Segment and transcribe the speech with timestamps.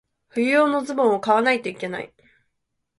[0.33, 2.11] 冬用のズボンを買わないといけない。